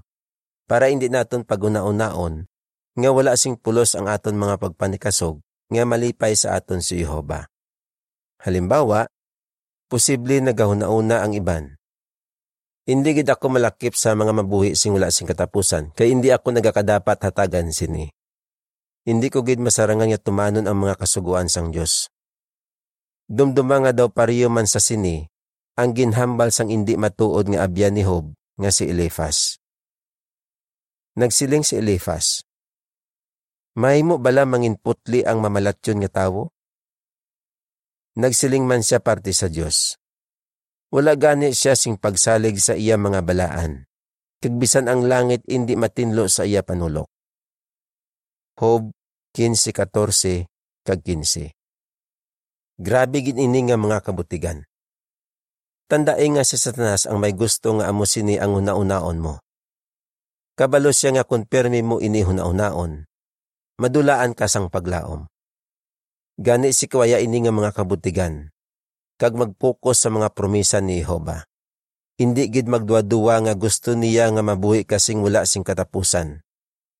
para 0.70 0.94
hindi 0.94 1.10
naton 1.10 1.42
paguna-unaon, 1.42 2.46
nga 2.94 3.10
wala 3.10 3.34
sing 3.34 3.58
pulos 3.58 3.98
ang 3.98 4.06
aton 4.06 4.38
mga 4.38 4.62
pagpanikasog, 4.62 5.42
nga 5.74 5.82
malipay 5.82 6.38
sa 6.38 6.54
aton 6.54 6.86
si 6.86 7.02
Jehova. 7.02 7.50
Halimbawa, 8.46 9.10
posible 9.90 10.46
nagahuna-una 10.46 11.26
ang 11.26 11.34
iban. 11.34 11.74
Hindi 12.86 13.18
gid 13.18 13.34
ako 13.34 13.58
malakip 13.58 13.98
sa 13.98 14.14
mga 14.14 14.46
mabuhi 14.46 14.78
sing 14.78 14.94
wala 14.94 15.10
sing 15.10 15.26
katapusan, 15.26 15.90
kay 15.98 16.14
hindi 16.14 16.30
ako 16.30 16.62
nagakadapat 16.62 17.18
hatagan 17.18 17.74
sini. 17.74 18.14
Hindi 19.10 19.34
ko 19.34 19.42
gid 19.42 19.58
masarangan 19.58 20.14
nga 20.14 20.22
tumanon 20.22 20.70
ang 20.70 20.78
mga 20.78 21.02
kasuguan 21.02 21.50
sang 21.50 21.74
Dios. 21.74 22.14
Dumduma 23.26 23.82
nga 23.82 23.90
daw 23.90 24.14
pariyo 24.14 24.54
man 24.54 24.70
sa 24.70 24.78
sini, 24.78 25.26
ang 25.76 25.92
ginhambal 25.92 26.52
sang 26.56 26.72
indi 26.72 26.96
matuod 26.96 27.52
nga 27.52 27.68
abyan 27.68 27.96
ni 27.96 28.04
Hob 28.08 28.32
nga 28.56 28.72
si 28.72 28.88
Elifas. 28.88 29.60
Nagsiling 31.16 31.64
si 31.64 31.80
Elifas, 31.80 32.44
May 33.76 34.08
mo 34.08 34.16
bala 34.16 34.48
manginputli 34.48 35.28
ang 35.28 35.44
mamalatyon 35.44 36.00
nga 36.00 36.24
tawo? 36.24 36.48
Nagsiling 38.16 38.64
man 38.64 38.80
siya 38.80 39.04
parte 39.04 39.36
sa 39.36 39.52
Dios. 39.52 40.00
Wala 40.96 41.20
gani 41.20 41.52
siya 41.52 41.76
sing 41.76 42.00
pagsalig 42.00 42.56
sa 42.64 42.80
iya 42.80 42.96
mga 42.96 43.20
balaan. 43.28 43.84
Kagbisan 44.40 44.88
ang 44.88 45.04
langit 45.04 45.44
indi 45.52 45.76
matinlo 45.76 46.32
sa 46.32 46.48
iya 46.48 46.64
panulok. 46.64 47.12
Hob 48.64 48.96
15:14 49.36 50.48
kag 50.88 51.04
15. 51.04 51.52
Grabe 52.80 53.20
gid 53.28 53.36
ini 53.36 53.60
nga 53.68 53.76
mga 53.76 54.00
kabutigan. 54.08 54.64
Tandai 55.86 56.26
nga 56.34 56.42
si 56.42 56.58
Satanas 56.58 57.06
ang 57.06 57.22
may 57.22 57.38
gusto 57.38 57.78
nga 57.78 57.86
amo 57.86 58.10
sini 58.10 58.42
ang 58.42 58.58
una-unaon 58.58 59.22
mo. 59.22 59.38
Kabalo 60.58 60.90
siya 60.90 61.14
nga 61.14 61.22
konpermi 61.22 61.86
mo 61.86 62.02
ini 62.02 62.26
huna-unaon. 62.26 63.06
Madulaan 63.78 64.34
ka 64.34 64.50
sang 64.50 64.74
paglaom. 64.74 65.30
Gani 66.42 66.74
si 66.74 66.90
kawaya 66.90 67.22
ini 67.22 67.38
nga 67.46 67.54
mga 67.54 67.70
kabutigan. 67.78 68.50
Kag 69.22 69.38
mag-focus 69.38 70.02
sa 70.02 70.10
mga 70.10 70.34
promisa 70.34 70.82
ni 70.82 71.06
Jehova. 71.06 71.46
Hindi 72.18 72.50
gid 72.50 72.66
magduwa-duwa 72.66 73.46
nga 73.46 73.54
gusto 73.54 73.94
niya 73.94 74.34
nga 74.34 74.42
mabuhi 74.42 74.90
kasing 74.90 75.22
wala 75.22 75.46
sing 75.46 75.62
katapusan. 75.62 76.42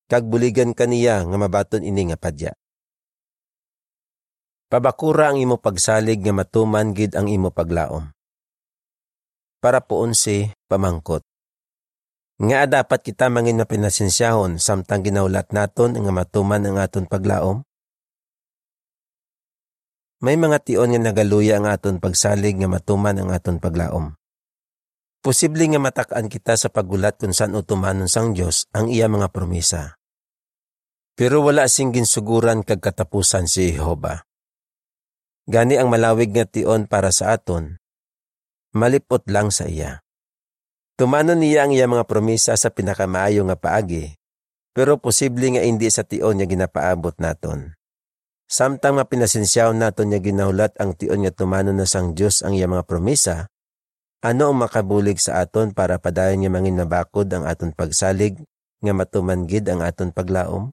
Kag 0.06 0.30
buligan 0.30 0.78
kaniya 0.78 1.26
nga 1.26 1.34
mabaton 1.34 1.82
ini 1.82 2.14
nga 2.14 2.20
padya. 2.22 2.54
Pabakura 4.70 5.34
ang 5.34 5.42
imo 5.42 5.58
pagsalig 5.58 6.22
nga 6.22 6.30
matuman 6.30 6.94
gid 6.94 7.18
ang 7.18 7.26
imo 7.26 7.50
paglaom 7.50 8.15
para 9.66 9.82
poon 9.82 10.14
si 10.14 10.46
pamangkot. 10.70 11.26
Nga 12.38 12.70
dapat 12.70 13.02
kita 13.02 13.26
mangin 13.26 13.58
mapinasensyahon 13.58 14.62
samtang 14.62 15.02
ginaulat 15.02 15.50
naton 15.50 15.98
nga 15.98 16.12
matuman 16.14 16.62
ang 16.62 16.78
aton 16.78 17.10
paglaom? 17.10 17.66
May 20.22 20.38
mga 20.38 20.62
tion 20.62 20.94
nga 20.94 21.02
nagaluya 21.02 21.58
ang 21.58 21.66
aton 21.66 21.98
pagsalig 21.98 22.54
nga 22.62 22.70
matuman 22.70 23.18
ang 23.18 23.34
aton 23.34 23.58
paglaom. 23.58 24.14
Posible 25.18 25.66
nga 25.66 25.82
matakan 25.82 26.30
kita 26.30 26.54
sa 26.54 26.70
pagulat 26.70 27.18
kung 27.18 27.34
saan 27.34 27.58
utumanon 27.58 28.06
sang 28.06 28.38
Dios 28.38 28.70
ang 28.70 28.86
iya 28.86 29.10
mga 29.10 29.34
promisa. 29.34 29.98
Pero 31.18 31.42
wala 31.42 31.66
sing 31.66 31.90
ginsuguran 31.90 32.62
kag 32.62 32.78
katapusan 32.78 33.50
si 33.50 33.74
Jehova. 33.74 34.22
Gani 35.50 35.74
ang 35.74 35.90
malawig 35.90 36.30
nga 36.30 36.46
tion 36.46 36.86
para 36.86 37.10
sa 37.10 37.34
aton, 37.34 37.82
malipot 38.74 39.22
lang 39.30 39.54
sa 39.54 39.68
iya. 39.68 40.00
Tumano 40.96 41.36
niya 41.36 41.68
ang 41.68 41.76
iya 41.76 41.84
mga 41.84 42.08
promisa 42.08 42.56
sa 42.56 42.72
pinakamaayo 42.72 43.44
nga 43.46 43.54
paagi, 43.60 44.16
pero 44.72 44.96
posible 44.96 45.52
nga 45.54 45.62
hindi 45.62 45.92
sa 45.92 46.02
tion 46.02 46.40
niya 46.40 46.48
ginapaabot 46.48 47.14
naton. 47.20 47.76
Samtang 48.48 48.96
mapinasensyaw 48.96 49.76
naton 49.76 50.08
niya 50.08 50.24
ginahulat 50.24 50.72
ang 50.80 50.96
tion 50.96 51.20
nga 51.20 51.34
tumano 51.36 51.70
na 51.76 51.84
sang 51.84 52.16
Diyos 52.16 52.40
ang 52.40 52.56
iya 52.56 52.64
mga 52.64 52.88
promisa, 52.88 53.52
ano 54.24 54.48
ang 54.48 54.56
makabulig 54.56 55.20
sa 55.20 55.44
aton 55.44 55.76
para 55.76 56.00
padayon 56.00 56.42
nga 56.42 56.50
mangin 56.50 56.80
nabakod 56.80 57.28
ang 57.28 57.44
aton 57.44 57.76
pagsalig 57.76 58.40
nga 58.80 58.92
matumangid 58.96 59.68
ang 59.68 59.84
aton 59.84 60.10
paglaom? 60.10 60.72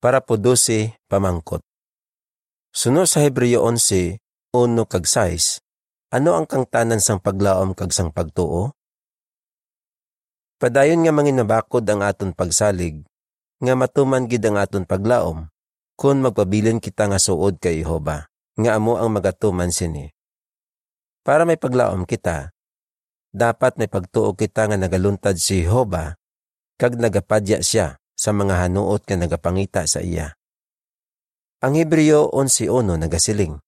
Para 0.00 0.18
po 0.24 0.34
12, 0.34 0.96
pamangkot. 1.06 1.62
Suno 2.72 3.04
sa 3.04 3.20
Hebreo 3.20 3.62
11, 3.68 4.18
1 4.50 4.90
kag 4.90 5.04
6, 5.04 5.60
ano 6.10 6.34
ang 6.34 6.46
kangtanan 6.50 6.98
sang 6.98 7.22
paglaom 7.22 7.70
kag 7.70 7.94
sang 7.94 8.10
pagtuo? 8.10 8.74
Padayon 10.58 11.06
nga 11.06 11.14
mangin 11.14 11.38
nabakod 11.38 11.86
ang 11.86 12.02
aton 12.02 12.34
pagsalig, 12.34 13.06
nga 13.62 13.78
matuman 13.78 14.26
gid 14.26 14.42
ang 14.42 14.58
aton 14.58 14.82
paglaom, 14.82 15.46
kun 15.94 16.18
magpabilin 16.18 16.82
kita 16.82 17.06
nga 17.06 17.22
suod 17.22 17.62
kay 17.62 17.80
Jehova, 17.80 18.26
nga 18.58 18.70
amo 18.74 18.98
ang 18.98 19.14
magatuman 19.14 19.70
sini. 19.70 20.10
Para 21.22 21.46
may 21.46 21.56
paglaom 21.56 22.02
kita, 22.02 22.50
dapat 23.30 23.78
may 23.78 23.86
pagtuo 23.86 24.34
kita 24.34 24.66
nga 24.66 24.76
nagaluntad 24.76 25.38
si 25.38 25.62
Jehova, 25.62 26.18
kag 26.74 26.98
nagapadya 26.98 27.62
siya 27.62 28.02
sa 28.18 28.34
mga 28.34 28.66
hanuot 28.66 29.06
nga 29.06 29.14
nagapangita 29.14 29.86
sa 29.86 30.02
iya. 30.02 30.34
Ang 31.62 31.78
Hebreo 31.78 32.34
11.1 32.34 32.98
nagasiling, 32.98 33.62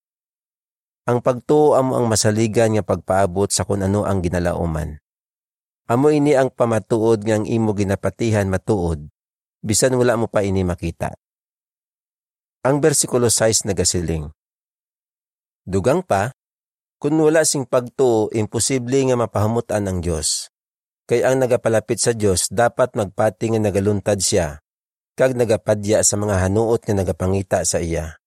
ang 1.03 1.19
pagtuo 1.19 1.75
amo 1.75 1.99
ang 1.99 2.07
masaligan 2.07 2.71
nga 2.79 2.87
pagpaabot 2.87 3.51
sa 3.51 3.67
kun 3.67 3.83
ano 3.83 4.07
ang 4.07 4.23
ginalauman. 4.23 5.03
Amo 5.91 6.15
ini 6.15 6.39
ang 6.39 6.55
pamatuod 6.55 7.27
nga 7.27 7.43
ang 7.43 7.45
imo 7.45 7.75
ginapatihan 7.75 8.47
matuod, 8.47 9.11
bisan 9.67 9.99
wala 9.99 10.15
mo 10.15 10.31
pa 10.31 10.47
ini 10.47 10.63
makita. 10.63 11.11
Ang 12.63 12.79
bersikulo 12.79 13.27
6 13.27 13.67
nagasiling. 13.67 14.31
Dugang 15.67 16.07
pa, 16.07 16.31
kung 17.03 17.19
wala 17.19 17.43
sing 17.43 17.67
pagtuo, 17.67 18.31
imposible 18.31 19.03
nga 19.03 19.19
mapahamutan 19.19 19.83
ang 19.91 19.99
Dios. 19.99 20.55
Kay 21.11 21.27
ang 21.27 21.43
nagapalapit 21.43 21.99
sa 21.99 22.15
Dios 22.15 22.47
dapat 22.47 22.95
magpati 22.95 23.51
nga 23.51 23.59
nagaluntad 23.59 24.23
siya, 24.23 24.63
kag 25.19 25.35
nagapadya 25.35 26.07
sa 26.07 26.15
mga 26.15 26.47
hanuot 26.47 26.87
nga 26.87 26.95
nagapangita 26.95 27.67
sa 27.67 27.83
iya. 27.83 28.22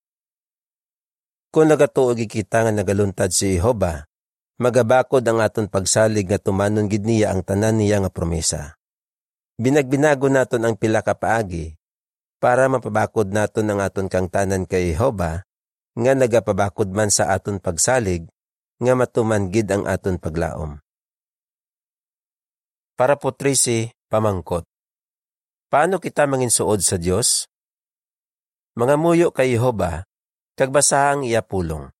Kung 1.55 1.71
nagatuog 1.71 2.19
kita 2.27 2.67
nga 2.67 2.73
nagaluntad 2.75 3.31
si 3.31 3.55
Jehova, 3.55 4.03
magabakod 4.59 5.23
ang 5.23 5.39
aton 5.39 5.71
pagsalig 5.71 6.27
nga 6.27 6.35
tumanon 6.35 6.91
gid 6.91 7.07
niya 7.07 7.31
ang 7.31 7.47
tanan 7.47 7.79
niya 7.79 8.03
nga 8.03 8.11
promesa. 8.11 8.75
Binagbinago 9.55 10.27
naton 10.27 10.67
ang 10.67 10.75
pila 10.75 10.99
ka 10.99 11.15
paagi 11.15 11.79
para 12.43 12.67
mapabakod 12.67 13.31
naton 13.31 13.71
ang 13.71 13.79
aton 13.79 14.11
kang 14.11 14.27
tanan 14.27 14.67
kay 14.67 14.91
Jehova 14.91 15.47
nga 15.95 16.11
nagapabakod 16.11 16.91
man 16.91 17.07
sa 17.07 17.31
aton 17.31 17.63
pagsalig 17.63 18.27
nga 18.83 18.91
matuman 18.91 19.47
gid 19.47 19.71
ang 19.71 19.87
aton 19.87 20.19
paglaom. 20.19 20.83
Para 22.99 23.15
po 23.15 23.31
13, 23.31 23.95
pamangkot. 24.11 24.67
Paano 25.71 26.03
kita 26.03 26.27
manginsuod 26.27 26.83
sa 26.83 26.99
Dios? 26.99 27.47
Mga 28.75 28.99
muyo 28.99 29.31
kay 29.31 29.55
Jehova, 29.55 30.03
kag 30.55 30.71
basaha 30.71 31.19
ang 31.19 31.27
iya 31.27 31.43
pulong. 31.43 31.91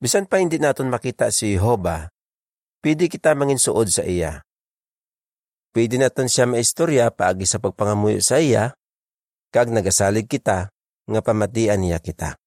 Bisan 0.00 0.24
pa 0.24 0.40
hindi 0.40 0.56
naton 0.56 0.88
makita 0.88 1.28
si 1.28 1.52
Jehova, 1.52 2.08
pwede 2.80 3.12
kita 3.12 3.36
manginsuod 3.36 3.92
sa 3.92 4.08
iya. 4.08 4.40
Pwede 5.76 6.00
naton 6.00 6.26
siya 6.26 6.48
maistorya 6.48 7.12
paagi 7.12 7.44
sa 7.44 7.60
pagpangamuyo 7.60 8.24
sa 8.24 8.40
iya, 8.40 8.72
kag 9.52 9.68
nagasalig 9.68 10.26
kita, 10.26 10.72
nga 11.04 11.20
pamatian 11.20 11.84
niya 11.84 12.00
kita. 12.00 12.40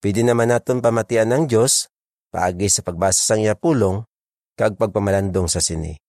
Pwede 0.00 0.24
naman 0.24 0.48
naton 0.48 0.80
pamatian 0.80 1.28
ng 1.28 1.44
Diyos, 1.44 1.92
paagi 2.32 2.72
sa 2.72 2.80
pagbasa 2.80 3.20
sang 3.20 3.44
iya 3.44 3.52
pulong, 3.52 4.08
kag 4.56 4.80
pagpamalandong 4.80 5.52
sa 5.52 5.60
sini. 5.60 6.00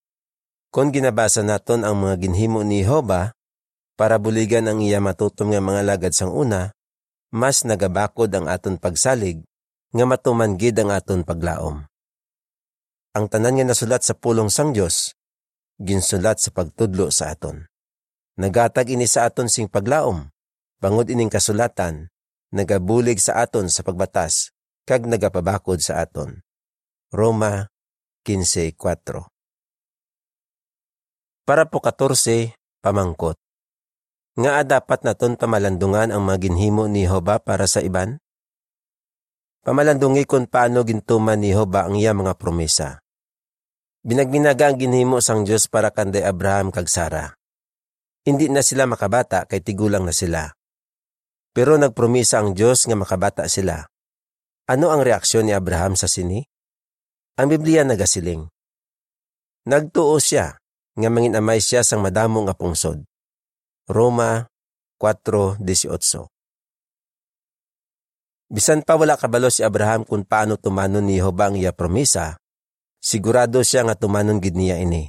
Kung 0.71 0.95
ginabasa 0.95 1.43
naton 1.43 1.83
ang 1.83 1.99
mga 1.99 2.15
ginhimo 2.23 2.63
ni 2.63 2.87
Jehova, 2.87 3.35
para 3.97 4.15
buligan 4.21 4.69
ang 4.69 4.79
iya 4.79 5.01
matutom 5.03 5.51
nga 5.51 5.59
mga 5.59 5.81
lagad 5.83 6.13
sang 6.13 6.31
una, 6.31 6.76
mas 7.37 7.61
nagabakod 7.61 8.33
ang 8.33 8.49
aton 8.49 8.81
pagsalig, 8.81 9.45
nga 9.93 10.05
matuman 10.09 10.57
gid 10.57 10.73
ang 10.81 10.89
aton 10.89 11.21
paglaom. 11.21 11.85
Ang 13.13 13.25
tanan 13.29 13.61
nga 13.61 13.65
nasulat 13.69 14.01
sa 14.01 14.17
pulong 14.17 14.49
sang 14.49 14.73
Dios, 14.73 15.13
ginsulat 15.77 16.41
sa 16.41 16.49
pagtudlo 16.49 17.13
sa 17.13 17.29
aton. 17.29 17.69
Nagatag 18.41 18.89
ini 18.89 19.05
sa 19.05 19.29
aton 19.29 19.49
sing 19.49 19.69
paglaom, 19.69 20.33
bangod 20.81 21.09
ining 21.13 21.29
kasulatan, 21.29 22.09
nagabulig 22.49 23.21
sa 23.21 23.45
aton 23.45 23.69
sa 23.69 23.85
pagbatas, 23.85 24.49
kag 24.89 25.05
nagapabakod 25.05 25.77
sa 25.77 26.01
aton. 26.01 26.41
Roma 27.13 27.69
15.4 28.25 28.75
Para 31.45 31.63
po 31.69 31.79
14, 31.79 32.53
pamangkot 32.81 33.46
nga 34.37 34.61
dapat 34.61 35.01
naton 35.01 35.33
pamalandungan 35.33 36.13
ang 36.13 36.21
mga 36.21 36.45
ginhimo 36.45 36.85
ni 36.85 37.09
Hoba 37.09 37.41
para 37.41 37.65
sa 37.65 37.81
iban? 37.81 38.21
Pamalandungi 39.65 40.29
kung 40.29 40.45
paano 40.45 40.85
gintuman 40.85 41.41
ni 41.41 41.57
Hoba 41.57 41.89
ang 41.89 41.97
iya 41.97 42.13
mga 42.13 42.37
promesa. 42.37 43.01
Binagbinaga 44.05 44.69
ang 44.69 44.77
ginhimo 44.77 45.25
sang 45.25 45.41
Diyos 45.41 45.65
para 45.65 45.89
kanday 45.89 46.21
Abraham 46.21 46.69
kag 46.69 46.85
Sara. 46.85 47.33
Hindi 48.29 48.45
na 48.53 48.61
sila 48.61 48.85
makabata 48.85 49.49
kay 49.49 49.65
tigulang 49.65 50.05
na 50.05 50.13
sila. 50.13 50.53
Pero 51.49 51.73
nagpromisa 51.73 52.37
ang 52.37 52.53
Diyos 52.53 52.85
nga 52.85 52.93
makabata 52.93 53.49
sila. 53.49 53.89
Ano 54.69 54.93
ang 54.93 55.01
reaksyon 55.01 55.49
ni 55.49 55.53
Abraham 55.57 55.97
sa 55.97 56.05
sini? 56.05 56.45
Ang 57.41 57.57
Biblia 57.57 57.81
nagasiling. 57.81 58.45
Nagtuo 59.65 60.21
siya 60.21 60.61
nga 60.93 61.09
mangin 61.09 61.33
amay 61.33 61.57
siya 61.57 61.81
sang 61.81 62.05
madamo 62.05 62.45
nga 62.45 62.53
pungsod. 62.53 63.01
Roma 63.87 64.51
4.18 64.99 65.63
Bisan 68.51 68.83
pa 68.83 68.99
wala 68.99 69.15
kabalo 69.15 69.47
si 69.47 69.63
Abraham 69.63 70.03
kung 70.03 70.27
paano 70.27 70.59
tumanon 70.59 71.07
ni 71.07 71.23
Jehovah 71.23 71.47
ang 71.47 71.55
iya 71.55 71.71
promisa, 71.71 72.35
sigurado 72.99 73.63
siya 73.63 73.87
nga 73.87 73.95
tumanon 73.95 74.43
gid 74.43 74.59
niya 74.59 74.83
ini. 74.83 75.07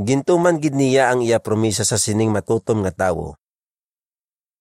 Gintuman 0.00 0.56
gid 0.56 0.72
niya 0.72 1.12
ang 1.12 1.20
iya 1.20 1.36
promisa 1.36 1.84
sa 1.84 2.00
sining 2.00 2.32
matutom 2.32 2.80
nga 2.80 2.96
tawo. 2.96 3.36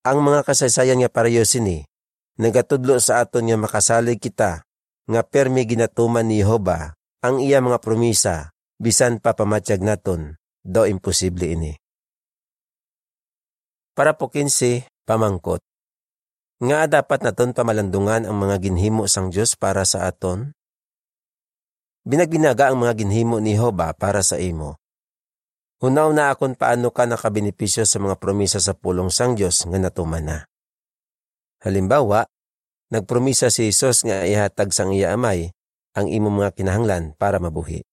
Ang 0.03 0.19
mga 0.19 0.43
kasaysayan 0.43 0.99
nga 0.99 1.07
pareho 1.07 1.47
sini, 1.47 1.87
nagatudlo 2.35 2.99
sa 2.99 3.23
aton 3.23 3.47
nga 3.47 3.55
makasalig 3.55 4.19
kita, 4.19 4.67
nga 5.07 5.21
permi 5.23 5.63
ginatuman 5.63 6.27
ni 6.27 6.43
Jehovah 6.43 6.99
ang 7.23 7.39
iya 7.39 7.63
mga 7.63 7.79
promisa, 7.79 8.51
bisan 8.75 9.23
pa 9.23 9.31
pamatyag 9.31 9.79
naton, 9.79 10.35
do 10.67 10.83
imposible 10.83 11.47
ini. 11.47 11.79
Para 13.99 14.15
po 14.15 14.31
15, 14.31 14.87
pamangkot. 15.03 15.59
Nga 16.63 16.87
dapat 16.87 17.19
naton 17.19 17.51
pamalandungan 17.51 18.23
ang 18.23 18.39
mga 18.39 18.63
ginhimo 18.63 19.11
sang 19.11 19.27
Dios 19.27 19.59
para 19.59 19.83
sa 19.83 20.07
aton? 20.07 20.55
Binagbinaga 22.07 22.71
ang 22.71 22.79
mga 22.79 22.95
ginhimo 22.95 23.43
ni 23.43 23.59
Hoba 23.59 23.91
para 23.91 24.23
sa 24.23 24.39
imo. 24.39 24.79
Hunaw 25.83 26.15
na 26.15 26.31
akon 26.31 26.55
paano 26.55 26.95
ka 26.95 27.11
nakabenepisyo 27.11 27.83
sa 27.83 27.99
mga 27.99 28.15
promisa 28.23 28.63
sa 28.63 28.71
pulong 28.71 29.11
sang 29.11 29.35
Dios 29.35 29.67
nga 29.67 29.75
natuman 29.75 30.23
na. 30.23 30.37
Halimbawa, 31.67 32.23
nagpromisa 32.95 33.51
si 33.51 33.67
Jesus 33.67 34.07
nga 34.07 34.23
ihatag 34.23 34.71
sang 34.71 34.95
iya 34.95 35.11
amay 35.11 35.51
ang 35.99 36.07
imo 36.07 36.31
mga 36.31 36.55
kinahanglan 36.55 37.19
para 37.19 37.35
mabuhi. 37.43 37.83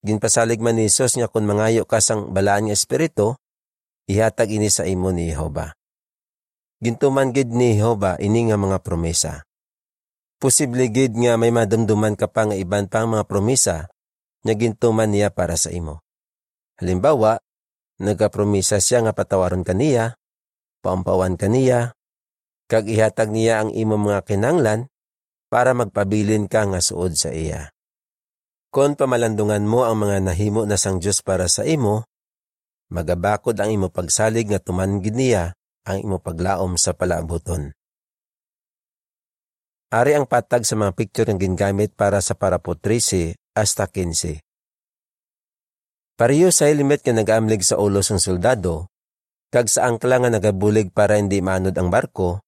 Ginpasalig 0.00 0.64
man 0.64 0.80
ni 0.80 0.88
Jesus 0.88 1.20
nga 1.20 1.28
kung 1.28 1.44
mangayo 1.44 1.84
ka 1.84 2.00
sang 2.00 2.32
balaan 2.32 2.72
nga 2.72 2.76
espiritu, 2.80 3.36
ihatag 4.10 4.50
ini 4.50 4.66
sa 4.66 4.82
imo 4.82 5.14
ni 5.14 5.30
Jehova. 5.30 5.70
Gintuman 6.82 7.30
gid 7.30 7.54
ni 7.54 7.78
Jehova 7.78 8.18
ini 8.18 8.50
nga 8.50 8.58
mga 8.58 8.82
promesa. 8.82 9.46
Posible 10.40 10.90
gid 10.90 11.14
nga 11.14 11.38
may 11.38 11.54
madumduman 11.54 12.16
ka 12.16 12.26
pa 12.26 12.48
nga 12.48 12.56
iban 12.56 12.88
pang 12.90 13.06
mga 13.06 13.28
promesa 13.28 13.86
nga 14.40 14.54
gintuman 14.56 15.12
niya 15.12 15.30
para 15.30 15.54
sa 15.54 15.68
imo. 15.70 16.00
Halimbawa, 16.80 17.38
nagapromisa 18.00 18.80
siya 18.80 19.04
nga 19.04 19.12
patawaron 19.12 19.60
kaniya, 19.60 20.16
paampawan 20.80 21.36
kaniya, 21.36 21.92
kag 22.66 22.88
ihatag 22.88 23.28
niya 23.28 23.60
ang 23.60 23.70
imo 23.76 24.00
mga 24.00 24.24
kinanglan 24.24 24.88
para 25.52 25.76
magpabilin 25.76 26.48
ka 26.48 26.64
nga 26.72 26.80
suod 26.80 27.20
sa 27.20 27.36
iya. 27.36 27.68
Kon 28.72 28.96
pamalandungan 28.96 29.66
mo 29.66 29.84
ang 29.84 30.00
mga 30.00 30.24
nahimo 30.24 30.64
na 30.64 30.80
sang 30.80 31.02
Dios 31.02 31.20
para 31.20 31.50
sa 31.50 31.66
imo, 31.66 32.08
magabakod 32.90 33.54
ang 33.62 33.70
imo 33.70 33.88
pagsalig 33.88 34.50
nga 34.50 34.58
tuman 34.58 34.98
niya 35.00 35.54
ang 35.86 35.98
imo 36.02 36.18
paglaom 36.18 36.74
sa 36.76 36.92
palaabuton. 36.92 37.72
Ari 39.90 40.14
ang 40.14 40.26
patag 40.26 40.62
sa 40.62 40.78
mga 40.78 40.94
picture 40.94 41.26
nga 41.26 41.38
gingamit 41.38 41.94
para 41.98 42.22
sa 42.22 42.38
parapo 42.38 42.78
13 42.78 43.34
hasta 43.58 43.90
15. 43.90 44.38
Pariyo 46.14 46.52
sa 46.52 46.68
helmet 46.68 47.02
nga 47.02 47.16
nagaamlig 47.16 47.64
sa 47.64 47.80
ulo 47.80 48.04
sang 48.04 48.22
soldado, 48.22 48.86
kag 49.50 49.66
sa 49.66 49.88
angkla 49.88 50.22
nga 50.22 50.30
nagabulig 50.30 50.94
para 50.94 51.18
hindi 51.18 51.42
manod 51.42 51.74
ang 51.74 51.90
barko, 51.90 52.38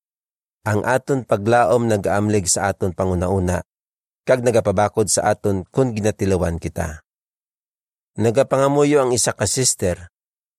ang 0.63 0.87
aton 0.87 1.27
paglaom 1.27 1.89
nagaamlig 1.89 2.47
sa 2.47 2.71
aton 2.71 2.95
panguna-una, 2.95 3.59
kag 4.23 4.39
nagapabakod 4.39 5.11
sa 5.11 5.35
aton 5.35 5.67
kung 5.67 5.91
ginatilawan 5.91 6.61
kita. 6.61 7.03
Nagapangamuyo 8.15 9.03
ang 9.03 9.11
isa 9.11 9.35
ka 9.35 9.49
sister, 9.49 10.12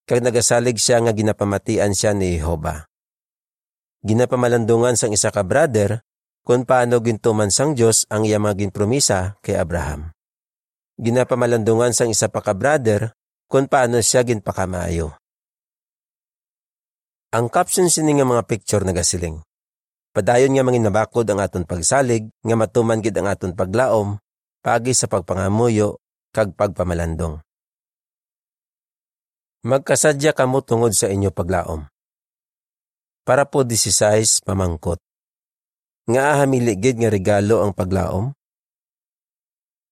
kag 0.05 0.21
nagasalig 0.21 0.77
siya 0.77 1.01
nga 1.01 1.13
ginapamatian 1.17 1.97
siya 1.97 2.13
ni 2.13 2.37
Jehova. 2.37 2.85
Ginapamalandungan 4.05 5.01
sang 5.01 5.17
isa 5.17 5.33
ka 5.33 5.41
brother 5.41 6.05
kung 6.45 6.69
paano 6.69 7.01
gintuman 7.01 7.49
sang 7.49 7.73
Dios 7.73 8.05
ang 8.13 8.29
iya 8.29 8.37
mga 8.37 8.61
ginpromisa 8.61 9.41
kay 9.41 9.57
Abraham. 9.57 10.13
Ginapamalandungan 11.01 11.97
sang 11.97 12.13
isa 12.13 12.29
pa 12.29 12.45
ka 12.45 12.53
brother 12.53 13.17
kung 13.49 13.65
paano 13.65 14.05
siya 14.05 14.29
ginpakamayo. 14.29 15.17
Ang 17.35 17.51
caption 17.51 17.91
sini 17.91 18.15
nga 18.15 18.29
mga 18.29 18.47
picture 18.47 18.85
nagasiling. 18.85 19.43
Padayon 20.15 20.55
nga 20.55 20.63
mangin 20.63 20.87
nabakod 20.87 21.27
ang 21.27 21.43
aton 21.43 21.67
pagsalig 21.67 22.31
nga 22.47 22.55
matuman 22.55 23.03
gid 23.03 23.19
ang 23.19 23.27
aton 23.27 23.57
paglaom 23.57 24.23
pagi 24.65 24.97
sa 24.97 25.11
pagpangamuyo 25.11 25.99
kag 26.33 26.57
pagpamalandong. 26.57 27.44
Magkasadya 29.65 30.37
kamo 30.37 30.61
tungod 30.61 30.93
sa 30.93 31.09
inyo 31.09 31.33
paglaom. 31.33 31.89
Para 33.25 33.49
po 33.49 33.65
16 33.65 34.45
pamangkot. 34.45 35.01
Nga 36.05 36.45
hamiligid 36.45 37.01
nga 37.01 37.09
regalo 37.09 37.65
ang 37.65 37.73
paglaom? 37.73 38.37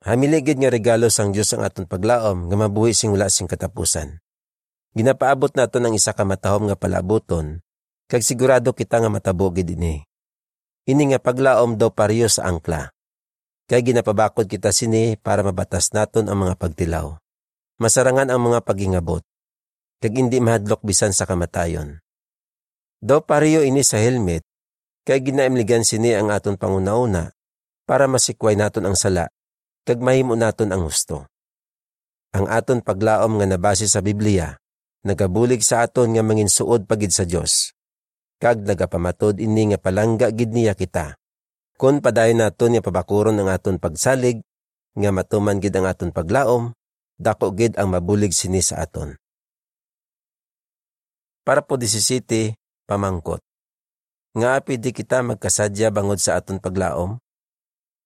Hamiligid 0.05 0.61
nga 0.61 0.69
regalo 0.69 1.09
sang 1.09 1.33
Dios 1.33 1.57
ang 1.57 1.65
aton 1.65 1.89
paglaom 1.89 2.53
nga 2.53 2.57
mabuhi 2.61 2.93
sing 2.93 3.17
wala 3.17 3.33
sing 3.33 3.49
katapusan. 3.49 4.21
Ginapaabot 4.93 5.57
nato 5.57 5.81
ng 5.81 5.97
isa 5.97 6.13
ka 6.13 6.29
matahom 6.29 6.69
nga 6.69 6.77
palabuton, 6.77 7.65
kag 8.13 8.21
sigurado 8.21 8.77
kita 8.77 9.01
nga 9.01 9.09
matabogid 9.09 9.73
ini. 9.73 10.05
Ini 10.85 11.17
nga 11.17 11.19
paglaom 11.25 11.81
daw 11.81 11.89
pariyo 11.89 12.29
sa 12.29 12.45
angkla. 12.45 12.93
Kay 13.73 13.89
ginapabakod 13.89 14.53
kita 14.53 14.69
sini 14.69 15.17
para 15.17 15.41
mabatas 15.41 15.97
naton 15.97 16.29
ang 16.29 16.45
mga 16.45 16.61
pagtilaw. 16.61 17.17
Masarangan 17.81 18.29
ang 18.29 18.53
mga 18.53 18.69
pagingabot 18.69 19.25
kag 20.03 20.19
hindi 20.19 20.43
mahadlok 20.43 20.83
bisan 20.83 21.15
sa 21.15 21.23
kamatayon. 21.23 22.03
Do 22.99 23.23
pareho 23.23 23.63
ini 23.63 23.87
sa 23.87 24.03
helmet, 24.03 24.43
kay 25.07 25.23
ginaimligan 25.23 25.87
sini 25.87 26.19
ang 26.19 26.35
aton 26.35 26.59
pangunauna, 26.59 27.31
para 27.87 28.11
masikway 28.11 28.59
naton 28.59 28.91
ang 28.91 28.99
sala 28.99 29.31
kag 29.87 30.03
mahimo 30.03 30.35
naton 30.35 30.75
ang 30.75 30.87
gusto. 30.87 31.31
Ang 32.35 32.51
aton 32.51 32.83
paglaom 32.83 33.39
nga 33.39 33.47
nabase 33.47 33.87
sa 33.87 34.03
Biblia 34.03 34.59
nagabulig 35.03 35.67
sa 35.67 35.83
aton 35.83 36.15
nga 36.15 36.23
mangin 36.23 36.47
suod 36.47 36.87
pagid 36.87 37.11
sa 37.11 37.27
Dios. 37.27 37.75
Kag 38.39 38.63
nagapamatod 38.67 39.39
ini 39.39 39.75
nga 39.75 39.79
palangga 39.79 40.31
gid 40.35 40.51
niya 40.51 40.75
kita. 40.75 41.19
Kun 41.79 41.99
padayon 41.99 42.43
naton 42.43 42.79
nga 42.79 42.83
pabakuron 42.83 43.39
ang 43.39 43.51
aton 43.51 43.79
pagsalig 43.79 44.43
nga 44.95 45.11
matuman 45.11 45.59
gid 45.59 45.75
ang 45.75 45.87
aton 45.87 46.15
paglaom, 46.15 46.75
dako 47.19 47.55
gid 47.55 47.79
ang 47.79 47.95
mabulig 47.95 48.35
sini 48.35 48.63
sa 48.63 48.83
aton. 48.83 49.15
Para 51.43 51.59
po 51.59 51.75
17, 51.75 52.55
pamangkot. 52.87 53.43
Nga 54.39 54.63
pwede 54.63 54.95
kita 54.95 55.27
magkasadya 55.27 55.91
bangod 55.91 56.23
sa 56.23 56.39
aton 56.39 56.63
paglaom? 56.63 57.19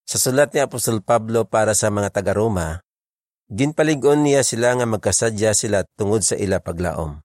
Sa 0.09 0.17
sulat 0.17 0.57
ni 0.57 0.65
Apostol 0.65 1.05
Pablo 1.05 1.45
para 1.45 1.77
sa 1.77 1.93
mga 1.93 2.17
taga-Roma, 2.17 2.81
ginpaligon 3.53 4.25
niya 4.25 4.41
sila 4.41 4.73
nga 4.75 4.89
magkasadya 4.89 5.53
sila 5.53 5.85
tungod 6.01 6.25
sa 6.25 6.33
ila 6.41 6.65
paglaom. 6.65 7.21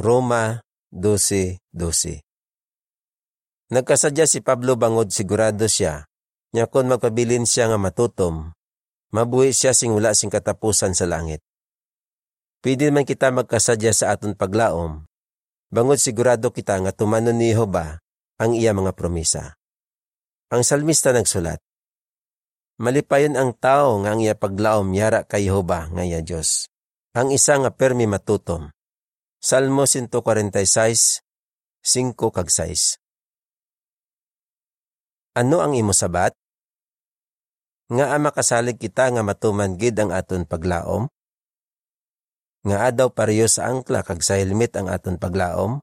Roma 0.00 0.64
12.12 0.96 2.24
Nagkasadya 3.76 4.24
si 4.24 4.40
Pablo 4.40 4.80
bangod 4.80 5.12
sigurado 5.12 5.68
siya, 5.68 6.08
nya 6.56 6.64
kon 6.72 6.88
magpabilin 6.88 7.44
siya 7.44 7.68
nga 7.68 7.76
matutom, 7.76 8.56
mabuhi 9.12 9.52
siya 9.52 9.76
sing 9.76 9.92
wala 9.92 10.16
sing 10.16 10.32
katapusan 10.32 10.96
sa 10.96 11.04
langit. 11.04 11.45
Pwede 12.66 12.90
man 12.90 13.06
kita 13.06 13.30
magkasadya 13.30 13.94
sa 13.94 14.10
aton 14.10 14.34
paglaom, 14.34 15.06
bangod 15.70 16.02
sigurado 16.02 16.50
kita 16.50 16.82
nga 16.82 16.90
tumanon 16.90 17.38
ni 17.38 17.54
Jehova 17.54 18.02
ang 18.42 18.58
iya 18.58 18.74
mga 18.74 18.90
promisa. 18.90 19.54
Ang 20.50 20.66
salmista 20.66 21.14
nagsulat, 21.14 21.62
Malipayon 22.82 23.38
ang 23.38 23.54
tao 23.54 24.02
nga 24.02 24.18
ang 24.18 24.18
iya 24.18 24.34
paglaom 24.34 24.90
yara 24.98 25.22
kay 25.22 25.46
Jehova 25.46 25.86
nga 25.94 26.02
iya 26.02 26.18
Diyos. 26.26 26.66
Ang 27.14 27.30
isa 27.30 27.54
nga 27.54 27.70
permi 27.70 28.02
matutom. 28.10 28.74
Salmo 29.38 29.86
146, 29.86 31.22
5 31.86 32.18
kag 32.18 32.50
6. 32.50 32.98
Ano 35.38 35.62
ang 35.62 35.78
imo 35.78 35.94
sabat? 35.94 36.34
Nga 37.94 38.10
ama 38.10 38.34
kasalig 38.34 38.82
kita 38.82 39.06
nga 39.14 39.22
matuman 39.22 39.78
gid 39.78 40.02
ang 40.02 40.10
aton 40.10 40.42
paglaom? 40.42 41.06
Nga 42.66 42.90
adaw 42.90 43.14
pareho 43.14 43.46
sa 43.46 43.70
angkla 43.70 44.02
kag 44.02 44.26
sa 44.26 44.34
helmet 44.34 44.74
ang 44.74 44.90
aton 44.90 45.22
paglaom? 45.22 45.78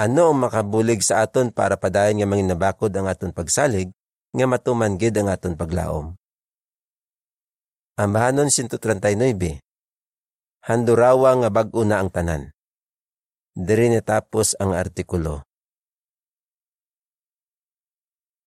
Ano 0.00 0.32
ang 0.32 0.40
makabulig 0.40 1.04
sa 1.04 1.20
aton 1.20 1.52
para 1.52 1.76
padayon 1.76 2.24
nga 2.24 2.28
mangin 2.28 2.48
nabakod 2.48 2.88
ang 2.96 3.04
aton 3.04 3.36
pagsalig 3.36 3.92
nga 4.32 4.46
matuman 4.48 4.96
gid 4.96 5.12
ang 5.20 5.28
aton 5.28 5.60
paglaom? 5.60 6.16
Ambahanon 8.00 8.48
139. 8.48 9.60
Handurawa 10.64 11.36
nga 11.44 11.52
bag-o 11.52 11.84
na 11.84 12.00
ang 12.00 12.08
tanan. 12.08 12.48
Diri 13.52 13.92
natapos 13.92 14.56
ang 14.56 14.72
artikulo. 14.72 15.49